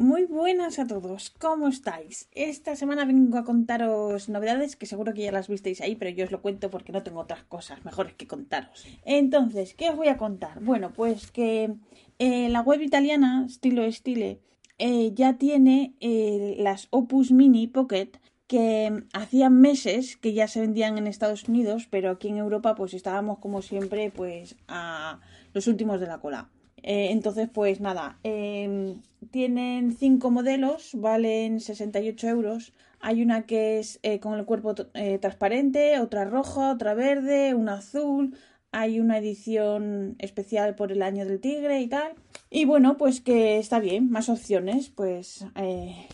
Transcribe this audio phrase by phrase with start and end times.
[0.00, 2.30] Muy buenas a todos, ¿cómo estáis?
[2.32, 6.24] Esta semana vengo a contaros novedades que seguro que ya las visteis ahí, pero yo
[6.24, 8.86] os lo cuento porque no tengo otras cosas mejores que contaros.
[9.04, 10.58] Entonces, ¿qué os voy a contar?
[10.62, 11.74] Bueno, pues que
[12.18, 14.40] eh, la web italiana, Stilo Stile,
[14.78, 18.12] eh, ya tiene eh, las Opus Mini Pocket
[18.46, 22.94] que hacían meses que ya se vendían en Estados Unidos, pero aquí en Europa pues
[22.94, 25.20] estábamos como siempre pues a
[25.52, 26.48] los últimos de la cola.
[26.82, 29.00] Eh, entonces, pues nada, em,
[29.30, 32.72] tienen cinco modelos, valen 68 euros.
[33.00, 37.74] Hay una que es eh, con el cuerpo eh, transparente, otra roja, otra verde, una
[37.74, 38.36] azul.
[38.72, 42.12] Hay una edición especial por el año del tigre y tal.
[42.50, 45.44] Y bueno, pues que está bien, más opciones, pues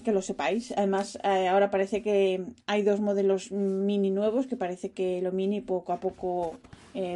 [0.04, 0.72] que lo sepáis.
[0.76, 5.92] Además, ahora parece que hay dos modelos mini nuevos, que parece que lo mini poco
[5.92, 6.56] a poco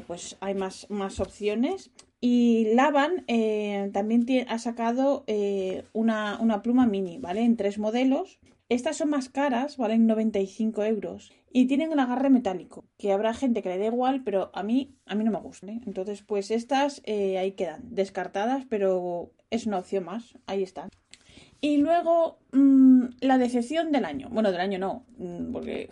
[0.07, 1.91] pues hay más, más opciones.
[2.21, 7.43] Y Lavan eh, también ha sacado eh, una, pluma mini, ¿vale?
[7.43, 8.39] En tres modelos.
[8.69, 11.33] Estas son más caras, valen 95 euros.
[11.53, 14.95] Y tienen el agarre metálico, que habrá gente que le dé igual, pero a mí,
[15.07, 15.67] a mí no me gusta.
[15.67, 15.81] ¿eh?
[15.87, 20.39] Entonces, pues estas ahí quedan, descartadas, pero es una opción más.
[20.47, 20.91] Ahí están.
[21.63, 24.29] Y luego, mm, la decepción del año.
[24.31, 25.89] Bueno, del año no, mm, porque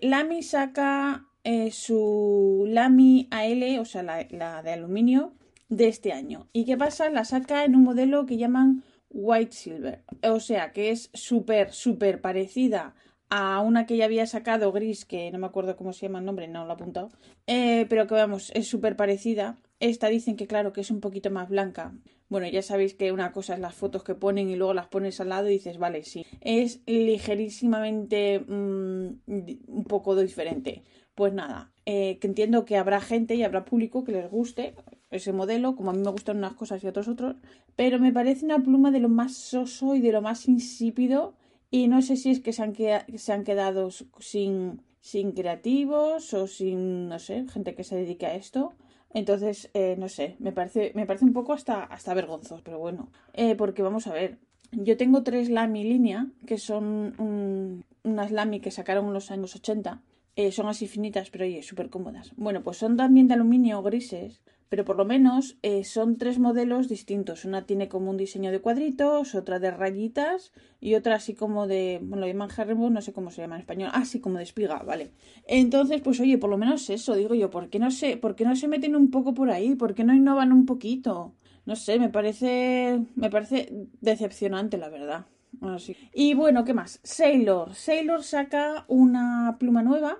[0.00, 1.26] Lamy saca
[1.70, 5.34] su Lamy AL, o sea, la de aluminio,
[5.68, 6.48] de este año.
[6.52, 7.10] ¿Y qué pasa?
[7.10, 10.04] La saca en un modelo que llaman White Silver.
[10.22, 12.94] O sea, que es súper, súper parecida
[13.30, 16.24] a una que ya había sacado gris, que no me acuerdo cómo se llama el
[16.24, 17.10] nombre, no lo he apuntado,
[17.46, 19.58] eh, pero que vamos, es súper parecida.
[19.80, 21.92] Esta dicen que claro, que es un poquito más blanca.
[22.28, 25.20] Bueno, ya sabéis que una cosa es las fotos que ponen y luego las pones
[25.20, 26.26] al lado y dices, vale, sí.
[26.40, 30.82] Es ligerísimamente mm, un poco diferente.
[31.14, 34.74] Pues nada, eh, que entiendo que habrá gente y habrá público que les guste
[35.10, 37.36] ese modelo, como a mí me gustan unas cosas y otros otros,
[37.76, 41.34] pero me parece una pluma de lo más soso y de lo más insípido
[41.70, 46.46] y no sé si es que se han, se han quedado sin, sin creativos o
[46.46, 48.74] sin, no sé, gente que se dedique a esto.
[49.14, 53.10] Entonces, eh, no sé, me parece, me parece un poco hasta, hasta vergonzoso, pero bueno,
[53.32, 54.38] eh, porque vamos a ver,
[54.72, 60.02] yo tengo tres Lamy línea, que son unas Lamy que sacaron en los años 80,
[60.36, 62.32] eh, son así finitas, pero oye, súper cómodas.
[62.36, 66.88] Bueno, pues son también de aluminio grises, pero por lo menos eh, son tres modelos
[66.88, 67.44] distintos.
[67.44, 71.98] Una tiene como un diseño de cuadritos, otra de rayitas y otra así como de,
[72.02, 72.48] bueno, lo llaman
[72.92, 75.10] no sé cómo se llama en español, así ah, como de espiga, vale.
[75.46, 78.44] Entonces, pues oye, por lo menos eso, digo yo, ¿por qué no se, por qué
[78.44, 79.74] no se meten un poco por ahí?
[79.74, 81.34] ¿Por qué no innovan un poquito?
[81.66, 85.26] No sé, me parece, me parece decepcionante, la verdad.
[85.60, 85.96] Así.
[86.14, 87.00] Y bueno, ¿qué más?
[87.02, 87.74] Sailor.
[87.74, 90.18] Sailor saca una pluma nueva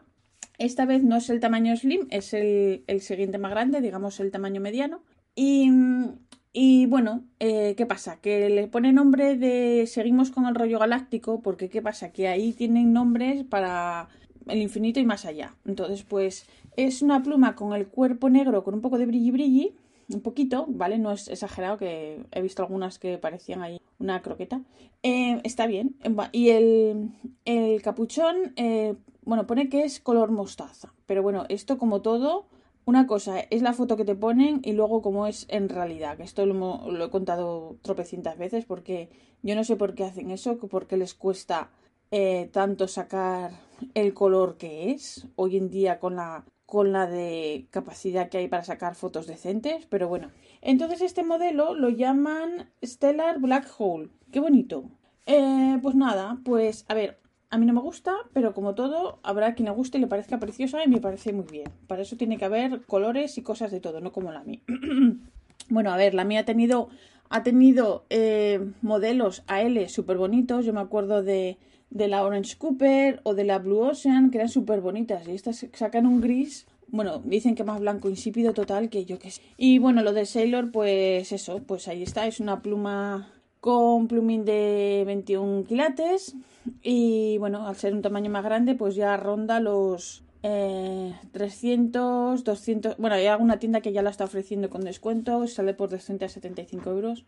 [0.58, 4.60] esta vez no es el tamaño slim, es el, siguiente más grande, digamos el tamaño
[4.60, 5.02] mediano.
[5.34, 8.20] Y, bueno, eh, ¿qué pasa?
[8.20, 12.12] Que le pone nombre de Seguimos con el rollo galáctico, porque ¿qué pasa?
[12.12, 14.08] Que ahí tienen nombres para
[14.48, 15.54] el infinito y más allá.
[15.64, 19.74] Entonces, pues es una pluma con el cuerpo negro, con un poco de brilli brilli,
[20.12, 20.98] un poquito, ¿vale?
[20.98, 24.62] No es exagerado, que he visto algunas que parecían ahí una croqueta.
[25.02, 25.97] Eh, está bien.
[26.32, 27.10] Y el,
[27.44, 28.94] el capuchón, eh,
[29.28, 30.94] bueno, pone que es color mostaza.
[31.05, 32.47] Pero bueno, esto como todo,
[32.87, 36.16] una cosa es la foto que te ponen y luego cómo es en realidad.
[36.16, 39.11] Que esto lo, he contado tropecientas veces porque
[39.43, 41.69] yo no sé por qué hacen eso, por qué les cuesta
[42.11, 43.50] eh, tanto sacar
[43.93, 48.49] el color que es hoy en día con la con la de capacidad que hay
[48.49, 50.31] para sacar fotos decentes, pero bueno.
[50.62, 54.09] Entonces este modelo lo llaman Stellar Black Hole.
[54.33, 54.84] Qué bonito.
[55.27, 57.19] Eh, pues nada, pues a ver,
[57.50, 60.38] a mí no me gusta, pero como todo, habrá quien le guste y le parezca
[60.38, 61.70] preciosa y me parece muy bien.
[61.86, 64.60] Para eso tiene que haber colores y cosas de todo, no como la mía.
[65.70, 66.91] bueno, a ver, la mía ha tenido,
[67.31, 70.66] ha tenido eh, modelos AL súper bonitos.
[70.66, 71.56] Yo me acuerdo de,
[71.88, 75.26] de la Orange Cooper o de la Blue Ocean, que eran súper bonitas.
[75.26, 79.30] Y estas sacan un gris bueno, dicen que más blanco insípido total que yo que
[79.30, 79.42] sé.
[79.59, 83.30] Y bueno, lo de Sailor, pues eso, pues ahí está, es una pluma
[83.60, 86.34] con plumín de 21 quilates
[86.83, 92.97] y bueno, al ser un tamaño más grande pues ya ronda los 300, eh, 200,
[92.98, 97.24] bueno, hay alguna tienda que ya la está ofreciendo con descuento, sale por 275 euros,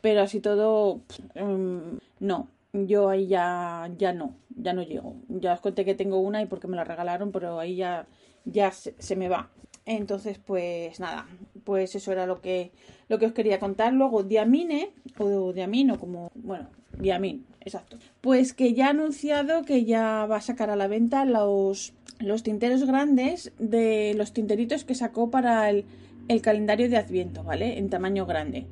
[0.00, 1.02] pero así todo,
[1.34, 5.16] em, no, yo ahí ya, ya no, ya no llego.
[5.28, 8.06] Ya os conté que tengo una y porque me la regalaron, pero ahí ya,
[8.44, 9.50] ya se me va.
[9.84, 11.26] Entonces, pues nada,
[11.66, 12.70] pues eso era lo que,
[13.08, 13.92] lo que os quería contar.
[13.92, 17.98] Luego, Diamine, o Diamino, como, bueno, Diamin, exacto.
[18.20, 22.44] Pues que ya ha anunciado que ya va a sacar a la venta los, los
[22.44, 25.84] tinteros grandes de los tinteritos que sacó para el,
[26.28, 27.78] el calendario de Adviento, ¿vale?
[27.78, 28.66] En tamaño grande.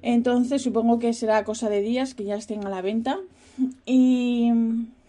[0.00, 3.18] Entonces supongo que será cosa de días que ya estén a la venta.
[3.86, 4.52] Y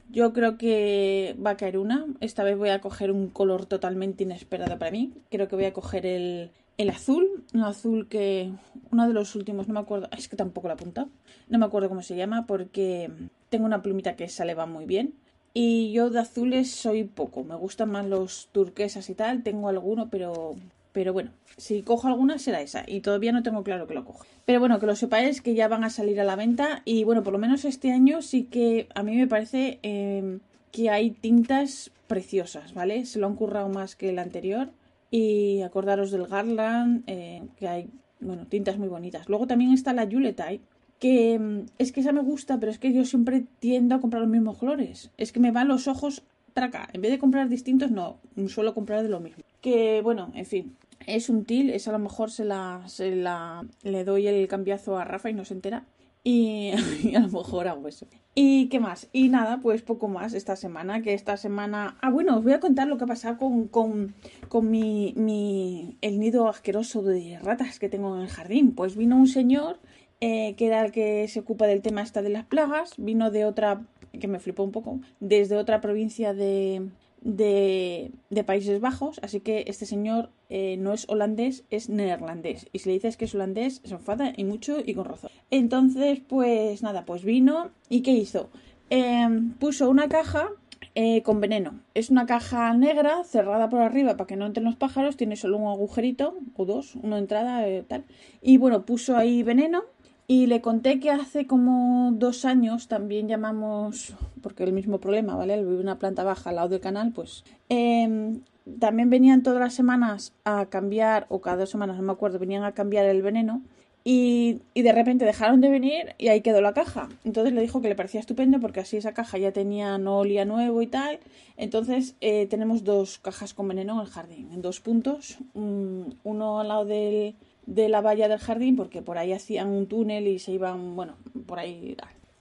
[0.09, 2.07] yo creo que va a caer una.
[2.19, 5.13] Esta vez voy a coger un color totalmente inesperado para mí.
[5.29, 7.43] Creo que voy a coger el, el azul.
[7.53, 8.51] Un azul que...
[8.91, 10.09] Uno de los últimos, no me acuerdo.
[10.17, 11.07] Es que tampoco la apunta.
[11.49, 13.11] No me acuerdo cómo se llama porque
[13.49, 15.13] tengo una plumita que sale va muy bien.
[15.53, 17.43] Y yo de azules soy poco.
[17.43, 19.43] Me gustan más los turquesas y tal.
[19.43, 20.55] Tengo alguno, pero
[20.95, 22.85] pero bueno, si cojo alguna será esa.
[22.87, 24.25] Y todavía no tengo claro que lo cojo.
[24.45, 26.83] Pero bueno, que lo sepáis que ya van a salir a la venta.
[26.85, 30.39] Y bueno, por lo menos este año sí que a mí me parece em,
[30.71, 33.05] que hay tintas preciosas, ¿vale?
[33.05, 34.69] Se lo han currado más que el anterior.
[35.17, 37.89] Y acordaros del Garland, eh, que hay,
[38.19, 39.29] bueno, tintas muy bonitas.
[39.29, 40.59] Luego también está la Yuletide,
[40.99, 44.21] que em, es que esa me gusta, pero es que yo siempre tiendo a comprar
[44.21, 45.11] los mismos colores.
[45.15, 46.23] Es que me van los ojos
[46.53, 46.89] traca.
[46.91, 48.17] En vez de comprar distintos, no,
[48.49, 49.41] suelo comprar de lo mismo.
[49.61, 50.75] Que bueno, en fin,
[51.07, 54.97] es un til, es a lo mejor se la, se la le doy el cambiazo
[54.97, 55.85] a Rafa y no se entera.
[56.27, 56.71] Y,
[57.15, 58.07] a lo mejor hago eso.
[58.33, 59.07] ¿Y qué más?
[59.13, 61.97] Y nada, pues poco más esta semana, que esta semana...
[62.01, 64.15] Ah, bueno, os voy a contar lo que ha pasado con, con,
[64.49, 65.97] con mi, mi...
[66.01, 68.73] el nido asqueroso de ratas que tengo en el jardín.
[68.73, 69.77] Pues vino un señor
[70.19, 73.45] eh, que era el que se ocupa del tema esta de las plagas, vino de
[73.45, 73.85] otra,
[74.19, 76.89] que me flipó un poco, desde otra provincia de,
[77.25, 78.11] de,
[78.45, 82.67] Países Bajos, así que este señor eh, no es holandés, es neerlandés.
[82.71, 85.31] Y si le dices que es holandés, se enfada y mucho y con razón.
[85.49, 88.49] Entonces, pues nada, pues vino y ¿qué hizo?
[88.91, 90.49] Em, puso una caja
[90.93, 91.79] eh, con veneno.
[91.95, 95.57] Es una caja negra cerrada por arriba para que no entren los pájaros, tiene solo
[95.57, 98.05] un agujerito o dos, una entrada eh, tal.
[98.41, 99.83] Y bueno, puso ahí veneno
[100.27, 105.57] y le conté que hace como dos años también llamamos, porque el mismo problema, ¿vale?
[105.63, 108.41] Vive una planta baja al lado del canal, pues em,
[108.79, 112.63] también venían todas las semanas a cambiar, o cada dos semanas, no me acuerdo, venían
[112.63, 113.61] a cambiar el veneno.
[114.07, 117.09] Y, y, de repente dejaron de venir y ahí quedó la caja.
[117.23, 120.45] Entonces le dijo que le parecía estupendo porque así esa caja ya tenía no olía
[120.45, 121.17] nuevo y tal.
[121.57, 125.39] Entonces eh, tenemos dos cajas con veneno en el jardín, en dos puntos.
[125.55, 127.33] uno al lado del,
[127.65, 131.15] de la valla del jardín porque por ahí hacían un túnel y se iban, bueno,
[131.45, 131.95] por ahí.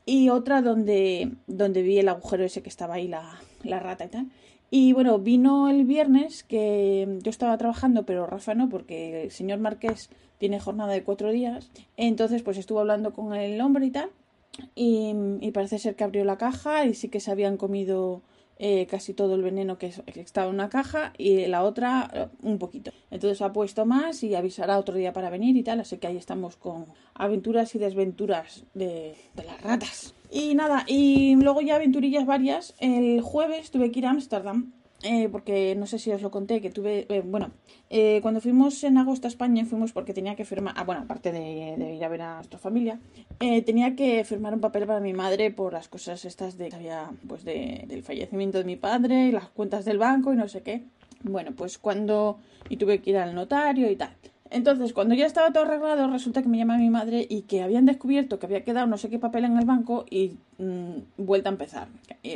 [0.07, 4.09] Y otra donde, donde vi el agujero ese que estaba ahí la, la rata y
[4.09, 4.27] tal.
[4.71, 9.61] Y bueno, vino el viernes que yo estaba trabajando, pero Rafa no, porque el señor
[9.61, 11.71] Marqués tiene jornada de cuatro días.
[11.97, 14.11] Entonces, pues estuvo hablando con el hombre y tal.
[14.75, 18.23] Y, y parece ser que abrió la caja y sí que se habían comido
[18.59, 22.59] eh, casi todo el veneno que, estaba en una caja y la otra eh, un
[22.59, 22.93] poquito.
[23.11, 26.17] Entonces ha puesto más y avisará otro día para venir y tal, así que ahí
[26.17, 30.15] estamos con aventuras y desventuras de, de las ratas.
[30.31, 32.75] Y nada, y luego ya aventurillas varias.
[32.79, 34.73] El jueves tuve que ir a Ámsterdam
[35.05, 37.51] eh, porque no sé si os lo conté, que tuve, eh, bueno,
[37.91, 41.31] eh, cuando fuimos en agosto a España fuimos porque tenía que firmar, ah, bueno, aparte
[41.31, 42.99] de, ir a ver a nuestra familia,
[43.39, 47.45] tenía que firmar un papel para mi madre por las cosas estas de, había, pues
[47.45, 50.85] de, del fallecimiento de mi padre, y las cuentas del banco y no sé qué.
[51.23, 52.39] Bueno, pues cuando,
[52.71, 54.11] y tuve que ir al notario y tal.
[54.55, 57.87] Entonces, cuando ya estaba todo arreglado, resulta que me llama mi madre y que habían
[57.87, 60.37] descubierto que había quedado no sé qué papel en el banco y
[61.17, 61.89] vuelta a empezar.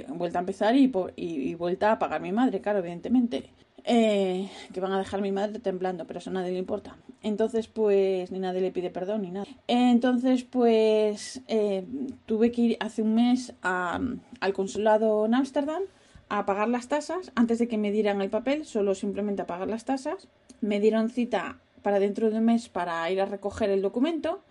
[0.08, 3.50] vuelta a empezar y, y, vuelta a pagar mi madre, claro, evidentemente.
[3.84, 6.96] Eh, que van a dejar mi madre temblando, pero eso a nadie le importa.
[7.22, 9.46] Entonces, pues, ni nadie le pide perdón ni nada.
[9.68, 11.86] Entonces, pues, eh,
[12.26, 15.84] tuve que ir hace un mes al consulado en Ámsterdam
[16.28, 19.68] a pagar las tasas antes de que me dieran el papel, solo simplemente a pagar
[19.68, 20.26] las tasas.
[20.60, 24.42] Me dieron cita para dentro de un mes para ir a recoger el documento,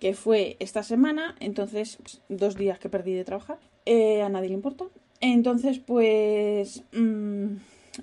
[0.00, 4.48] que fue esta semana, entonces pues, dos días que perdí de trabajar, eh, a nadie
[4.48, 4.86] le importa.
[5.20, 7.56] Entonces, pues mm,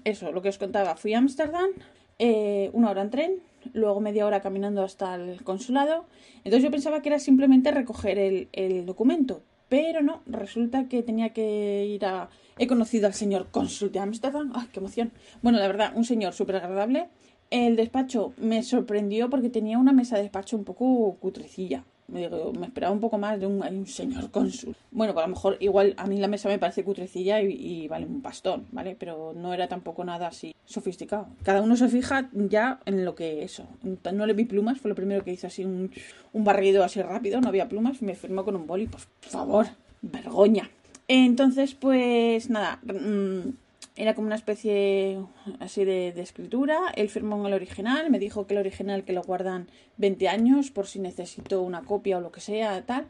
[0.04, 1.72] eso, lo que os contaba, fui a Ámsterdam,
[2.20, 3.32] eh, una hora en tren,
[3.74, 6.06] luego media hora caminando hasta el consulado.
[6.44, 11.88] Entonces yo pensaba que era simplemente recoger el, documento, pero no, resulta que tenía que
[11.88, 12.30] ir a...
[12.60, 15.12] He conocido al señor cónsul de Ámsterdam, ¡ay, qué emoción!
[15.42, 17.10] Bueno, la verdad, un señor súper agradable,
[17.54, 21.84] el despacho me sorprendió porque tenía una mesa de despacho un poco cutrecilla.
[22.08, 24.76] Me, me esperaba un poco más de un, señor cónsul.
[24.92, 28.24] Bueno, a lo mejor igual a mí la mesa me parece cutrecilla y, vale un
[28.24, 28.96] pastón, ¿vale?
[29.00, 31.28] Pero no era tampoco nada así sofisticado.
[31.44, 33.68] Cada uno se fija ya en lo que eso.
[34.12, 35.92] No le vi plumas, fue lo primero que hice así un,
[36.34, 39.68] un barrido así rápido, no había plumas, me firmó con un boli, por favor,
[40.02, 40.72] vergoña.
[41.08, 43.50] Entonces, pues nada, mm,
[43.96, 45.20] era como una especie
[45.60, 46.92] así de, escritura.
[46.96, 50.72] Él firmó en el original, me dijo que el original que lo guardan 20 años
[50.72, 53.06] por si necesito una copia o lo que sea, tal.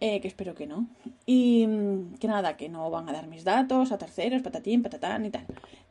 [0.00, 0.86] Eh, que espero que no.
[1.24, 5.24] Y mm, que nada, que no van a dar mis datos a terceros, patatín, patatán
[5.24, 5.46] y tal.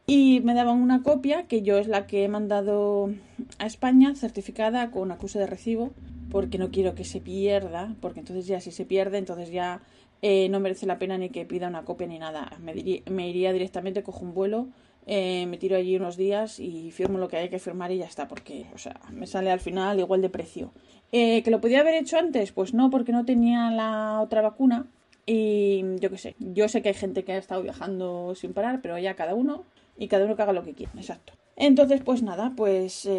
[0.05, 3.09] Y me daban una copia que yo es la que he mandado
[3.57, 5.93] a España, certificada con acuse de recibo
[6.29, 9.81] porque no quiero que se pierda, porque entonces ya si se pierde, entonces ya
[10.21, 12.51] eh, no merece la pena ni que pida una copia ni nada.
[12.59, 12.73] Me,
[13.09, 14.69] me iría directamente, cojo un vuelo,
[15.05, 18.05] eh, me tiro allí unos días y firmo lo que hay que firmar y ya
[18.05, 20.73] está, porque, o sea, me sale al final igual de precio.
[21.13, 22.51] Eh, ¿Que lo podía haber hecho antes?
[22.51, 24.87] Pues no, porque no tenía la otra vacuna.
[25.25, 28.81] Y yo qué sé, yo sé que hay gente que ha estado viajando sin parar,
[28.81, 29.63] pero ya cada uno
[29.97, 31.33] y cada uno que haga lo que quiera, exacto.
[31.55, 33.09] Entonces, pues nada, pues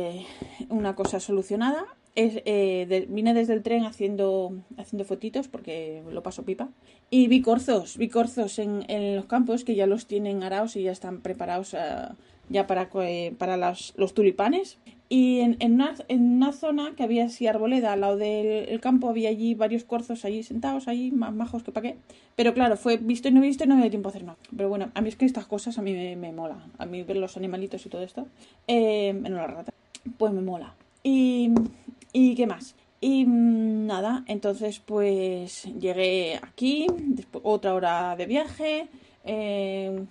[0.68, 1.86] una cosa solucionada.
[2.18, 6.68] Es, eh, vine desde el tren haciendo, haciendo fotitos porque lo paso pipa.
[7.10, 10.82] Y vi corzos, vi corzos en, en los campos que ya los tienen arados y
[10.82, 11.76] ya están preparados
[12.48, 12.90] ya para,
[13.38, 14.78] para los tulipanes.
[15.08, 19.08] Y en, en, una, en, una, zona que había así arboleda al lado del campo,
[19.08, 21.96] había allí varios corzos allí sentados, allí más majos que para qué.
[22.36, 24.38] Pero claro, fue visto y no visto y no me dio tiempo a hacer nada.
[24.54, 26.66] Pero bueno, a mí es que estas cosas a mí me, me mola.
[26.78, 28.26] A mí ver los animalitos y todo esto,
[28.66, 29.72] eh, menos la rata,
[30.18, 30.74] pues me mola.
[32.12, 32.74] Y, qué más.
[33.00, 38.88] Y mm, nada, entonces pues llegué aquí, después, otra hora de viaje,
[39.24, 40.04] eh,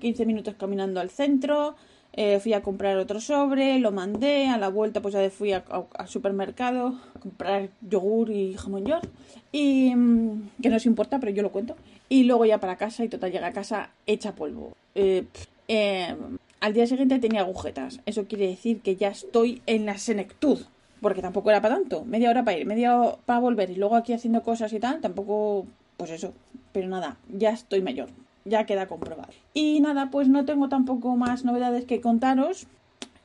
[0.00, 1.76] 15 minutos caminando al centro,
[2.12, 6.08] eh, fui a comprar otro sobre, lo mandé, a la vuelta pues ya fui al
[6.08, 9.08] supermercado a comprar yogur y jamón york,
[9.52, 11.76] y mm, que no os importa, pero yo lo cuento.
[12.08, 14.72] Y luego ya para casa y total llega a casa hecha polvo.
[14.94, 15.24] Eh,
[15.68, 16.16] eh,
[16.60, 20.60] al día siguiente tenía agujetas, eso quiere decir que ya estoy en la senectud.
[21.00, 23.96] Porque tampoco era para tanto, media hora para ir, media hora para volver y luego
[23.96, 26.34] aquí haciendo cosas y tal, tampoco, pues eso,
[26.72, 28.10] pero nada, ya estoy mayor,
[28.44, 29.32] ya queda comprobado.
[29.54, 32.66] Y nada, pues no tengo tampoco más novedades que contaros.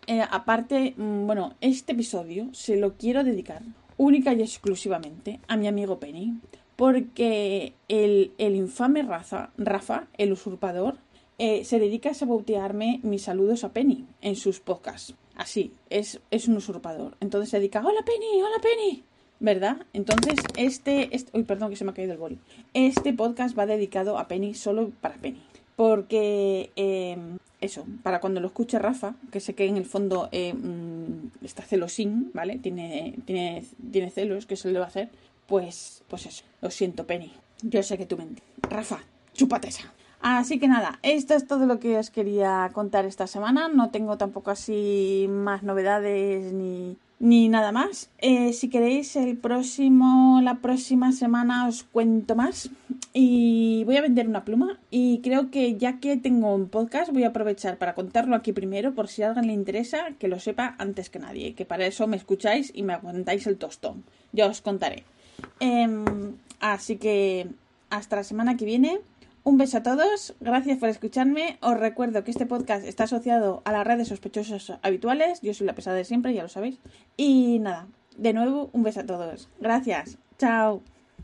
[0.08, 3.62] Eh, aparte, mm, bueno, este episodio se lo quiero dedicar
[3.98, 6.36] única y exclusivamente a mi amigo Penny.
[6.76, 10.96] Porque el, infame Rafa, Rafa, el usurpador,
[11.38, 15.16] eh, se dedica a sabotearme mis saludos a Penny en sus podcasts.
[15.36, 17.18] Así, es, es un usurpador.
[17.20, 19.04] Entonces se dedica, hola Penny, hola Penny.
[19.40, 19.86] ¿verdad?
[19.94, 22.40] Entonces, este, este, Uy, perdón que se me ha caído el boli.
[22.74, 25.42] Este podcast va dedicado a Penny, solo para Penny.
[25.76, 31.46] Porque, em, eso, para cuando lo escuche Rafa, que sé que en el fondo mm,
[31.46, 32.58] está celosín, ¿vale?
[32.60, 35.10] Tiene, tiene, tiene celos, que se le va a hacer.
[35.48, 37.34] Pues, pues eso, lo siento, Penny.
[37.62, 38.26] Yo sé que tú me
[38.62, 39.94] Rafa, chúpate esa.
[40.28, 43.68] Así que nada, esto es todo lo que os quería contar esta semana.
[43.68, 48.10] No tengo tampoco así más novedades ni, ni nada más.
[48.18, 52.72] Eh, si queréis, el próximo, la próxima semana os cuento más.
[53.14, 54.80] Y voy a vender una pluma.
[54.90, 58.96] Y creo que ya que tengo un podcast, voy a aprovechar para contarlo aquí primero,
[58.96, 61.54] por si a alguien le interesa, que lo sepa antes que nadie.
[61.54, 64.04] Que para eso me escucháis y me aguantáis el tostón.
[64.34, 65.04] Ya os contaré.
[65.60, 67.48] Em, así que
[67.92, 69.02] hasta la semana que viene.
[69.46, 71.60] Un beso a todos, gracias por escucharme.
[71.62, 75.40] Os recuerdo que este podcast está asociado a las redes sospechosas habituales.
[75.42, 76.80] Yo soy la pesada de siempre, ya lo sabéis.
[77.16, 77.86] Y nada,
[78.18, 79.48] de nuevo, un beso a todos.
[79.60, 80.18] Gracias.
[80.40, 80.82] Chao.